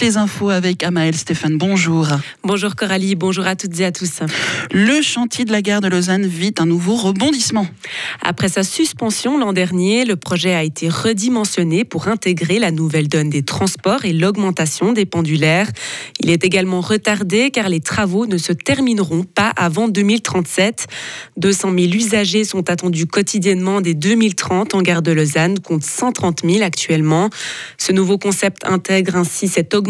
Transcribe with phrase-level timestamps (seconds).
[0.00, 1.58] toutes les infos avec Amaël Stéphane.
[1.58, 2.08] Bonjour.
[2.42, 4.20] Bonjour Coralie, bonjour à toutes et à tous.
[4.72, 7.66] Le chantier de la gare de Lausanne vit un nouveau rebondissement.
[8.22, 13.28] Après sa suspension l'an dernier, le projet a été redimensionné pour intégrer la nouvelle donne
[13.28, 15.68] des transports et l'augmentation des pendulaires.
[16.20, 20.86] Il est également retardé car les travaux ne se termineront pas avant 2037.
[21.36, 26.62] 200 000 usagers sont attendus quotidiennement dès 2030 en gare de Lausanne, compte 130 000
[26.62, 27.28] actuellement.
[27.76, 29.89] Ce nouveau concept intègre ainsi cette augmentation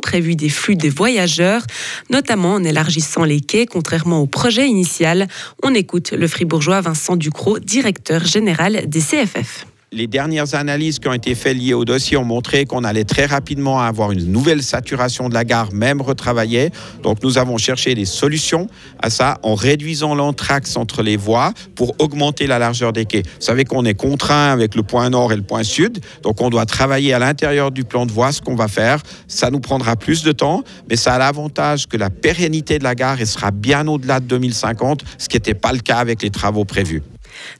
[0.00, 1.62] prévue des flux des voyageurs,
[2.10, 5.28] notamment en élargissant les quais, contrairement au projet initial.
[5.62, 11.12] On écoute le fribourgeois Vincent Ducrot, directeur général des CFF les dernières analyses qui ont
[11.12, 15.28] été faites liées au dossier ont montré qu'on allait très rapidement avoir une nouvelle saturation
[15.28, 16.70] de la gare, même retravaillée.
[17.02, 18.68] Donc nous avons cherché des solutions
[19.02, 23.22] à ça en réduisant l'entraxe entre les voies pour augmenter la largeur des quais.
[23.22, 26.48] Vous savez qu'on est contraint avec le point nord et le point sud, donc on
[26.48, 29.02] doit travailler à l'intérieur du plan de voie ce qu'on va faire.
[29.28, 32.94] Ça nous prendra plus de temps, mais ça a l'avantage que la pérennité de la
[32.94, 36.64] gare sera bien au-delà de 2050, ce qui n'était pas le cas avec les travaux
[36.64, 37.02] prévus.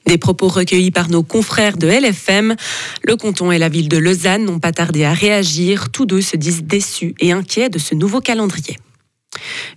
[0.06, 2.56] Des propos recueillis par nos confrères de LFM.
[3.02, 5.90] Le canton et la ville de Lausanne n'ont pas tardé à réagir.
[5.90, 8.78] Tous deux se disent déçus et inquiets de ce nouveau calendrier.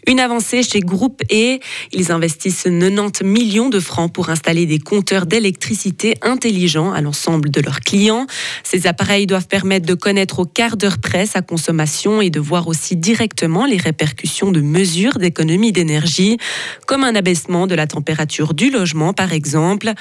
[0.07, 1.59] Une avancée chez Groupe E.
[1.91, 7.61] Ils investissent 90 millions de francs pour installer des compteurs d'électricité intelligents à l'ensemble de
[7.61, 8.27] leurs clients.
[8.63, 12.67] Ces appareils doivent permettre de connaître au quart d'heure près sa consommation et de voir
[12.67, 16.37] aussi directement les répercussions de mesures d'économie d'énergie,
[16.85, 19.91] comme un abaissement de la température du logement par exemple.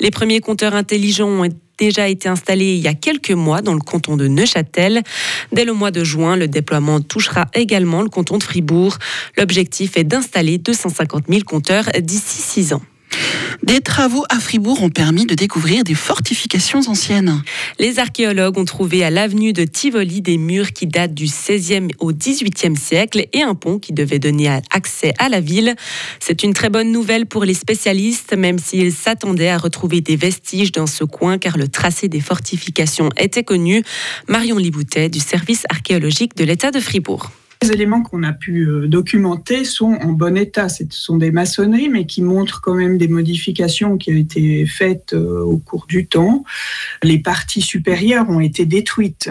[0.00, 1.44] Les premiers compteurs intelligents ont
[1.78, 5.02] déjà été installé il y a quelques mois dans le canton de Neuchâtel.
[5.52, 8.98] Dès le mois de juin, le déploiement touchera également le canton de Fribourg.
[9.36, 12.82] L'objectif est d'installer 250 000 compteurs d'ici six ans.
[13.62, 17.42] Des travaux à Fribourg ont permis de découvrir des fortifications anciennes.
[17.78, 22.12] Les archéologues ont trouvé à l'avenue de Tivoli des murs qui datent du 16e au
[22.12, 25.76] 18e siècle et un pont qui devait donner accès à la ville.
[26.18, 30.72] C'est une très bonne nouvelle pour les spécialistes, même s'ils s'attendaient à retrouver des vestiges
[30.72, 33.84] dans ce coin car le tracé des fortifications était connu.
[34.28, 37.30] Marion Liboutet du service archéologique de l'État de Fribourg.
[37.62, 40.68] Les éléments qu'on a pu euh, documenter sont en bon état.
[40.68, 45.12] Ce sont des maçonneries, mais qui montrent quand même des modifications qui ont été faites
[45.12, 46.42] euh, au cours du temps.
[47.04, 49.30] Les parties supérieures ont été détruites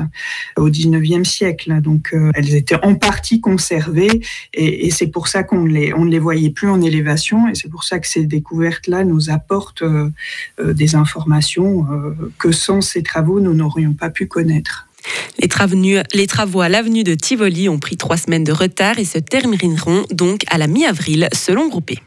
[0.56, 4.22] au 19e siècle, donc euh, elles étaient en partie conservées,
[4.54, 7.84] et, c'est pour ça qu'on on ne les voyait plus en élévation, et c'est pour
[7.84, 9.84] ça que ces découvertes-là nous apportent
[10.62, 11.88] des informations
[12.38, 14.88] que sans ces travaux, nous n'aurions pas pu connaître.
[15.40, 20.06] Les, travaux à l'avenue de Tivoli ont pris trois semaines de retard et se termineront
[20.12, 22.00] donc à la mi-avril, selon Groupé.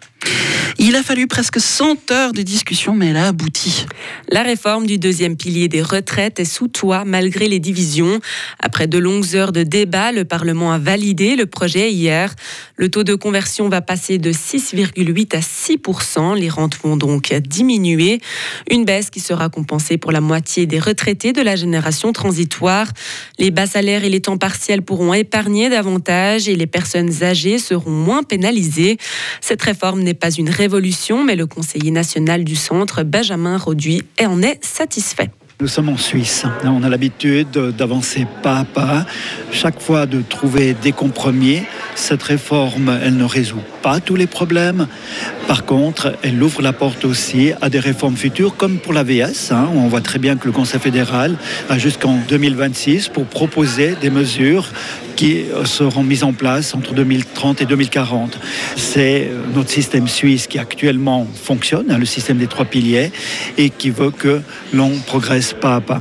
[0.79, 3.87] Il a fallu presque 100 heures de discussion, mais elle a abouti.
[4.29, 8.19] La réforme du deuxième pilier des retraites est sous toit malgré les divisions.
[8.59, 12.35] Après de longues heures de débat, le Parlement a validé le projet hier.
[12.77, 15.79] Le taux de conversion va passer de 6,8 à 6
[16.37, 18.21] Les rentes vont donc diminuer.
[18.69, 22.89] Une baisse qui sera compensée pour la moitié des retraités de la génération transitoire.
[23.39, 27.91] Les bas salaires et les temps partiels pourront épargner davantage et les personnes âgées seront
[27.91, 28.99] moins pénalisées.
[29.41, 30.51] Cette réforme n'est pas une
[31.25, 35.31] mais le conseiller national du centre, Benjamin Roduit, en est satisfait.
[35.61, 36.45] Nous sommes en Suisse.
[36.65, 39.07] On a l'habitude d'avancer pas à pas,
[39.53, 41.63] chaque fois de trouver des compromis.
[41.95, 44.89] Cette réforme, elle ne résout pas tous les problèmes.
[45.47, 49.53] Par contre, elle ouvre la porte aussi à des réformes futures, comme pour la VS.
[49.53, 51.37] Hein, on voit très bien que le Conseil fédéral
[51.69, 54.69] a jusqu'en 2026 pour proposer des mesures
[55.17, 58.39] qui seront mises en place entre 2030 et 2040.
[58.77, 63.13] C'est notre système suisse qui actuellement fonctionne, hein, le système des trois piliers,
[63.57, 64.41] et qui veut que
[64.73, 66.01] l'on progresse pas à pas.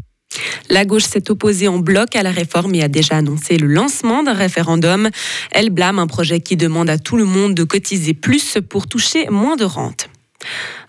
[0.69, 4.23] La gauche s'est opposée en bloc à la réforme et a déjà annoncé le lancement
[4.23, 5.09] d'un référendum.
[5.51, 9.29] Elle blâme un projet qui demande à tout le monde de cotiser plus pour toucher
[9.29, 10.09] moins de rente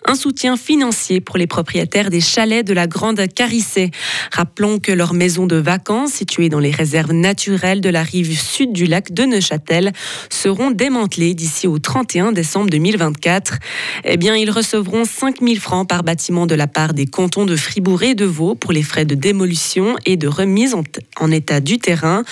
[0.06, 3.90] un soutien financier pour les propriétaires des chalets de la Grande Carissée.
[4.30, 8.72] Rappelons que leurs maisons de vacances, situées dans les réserves naturelles de la rive sud
[8.72, 9.92] du lac de Neuchâtel,
[10.28, 13.58] seront démantelées d'ici au 31 décembre 2024.
[14.04, 17.56] Eh bien, ils recevront 5 000 francs par bâtiment de la part des cantons de
[17.56, 21.78] Fribourg et de Vaud pour les frais de démolition et de remise en, état du
[21.78, 22.24] terrain.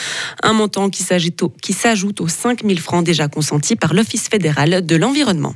[0.42, 5.54] Un montant qui s'ajoute aux 5 000 francs déjà consentis par l'Office fédéral de l'environnement.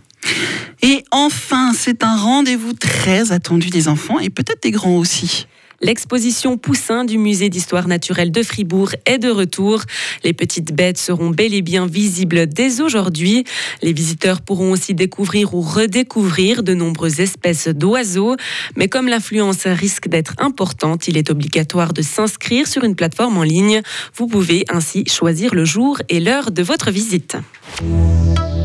[0.83, 5.47] Et enfin, c'est un rendez-vous très attendu des enfants et peut-être des grands aussi.
[5.83, 9.83] L'exposition Poussin du musée d'histoire naturelle de Fribourg est de retour.
[10.25, 13.45] Les petites bêtes seront bel et bien visibles dès aujourd'hui.
[13.83, 18.37] Les visiteurs pourront aussi découvrir ou redécouvrir de nombreuses espèces d'oiseaux.
[18.77, 23.43] Mais comme l'influence risque d'être importante, il est obligatoire de s'inscrire sur une plateforme en
[23.43, 23.83] ligne.
[24.15, 27.37] Vous pouvez ainsi choisir le jour et l'heure de votre visite.